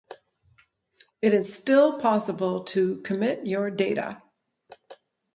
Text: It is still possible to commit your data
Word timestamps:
It 1.21 1.31
is 1.35 1.53
still 1.53 1.99
possible 1.99 2.63
to 2.63 3.01
commit 3.01 3.45
your 3.45 3.69
data 3.69 4.23